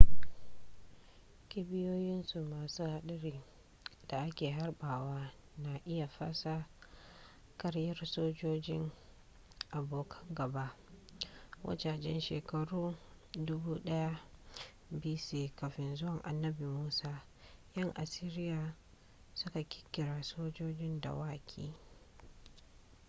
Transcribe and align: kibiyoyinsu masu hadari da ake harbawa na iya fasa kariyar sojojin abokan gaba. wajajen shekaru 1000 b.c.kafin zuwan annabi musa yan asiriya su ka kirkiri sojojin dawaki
kibiyoyinsu 1.49 2.37
masu 2.51 2.81
hadari 2.93 3.41
da 4.09 4.21
ake 4.25 4.51
harbawa 4.51 5.33
na 5.57 5.79
iya 5.85 6.07
fasa 6.07 6.65
kariyar 7.57 7.99
sojojin 8.13 8.91
abokan 9.71 10.35
gaba. 10.35 10.75
wajajen 11.63 12.19
shekaru 12.21 12.95
1000 13.35 14.17
b.c.kafin 15.01 15.95
zuwan 15.95 16.19
annabi 16.29 16.65
musa 16.65 17.13
yan 17.75 17.91
asiriya 18.01 18.59
su 19.33 19.45
ka 19.53 19.61
kirkiri 19.69 20.23
sojojin 20.31 21.01
dawaki 21.01 21.65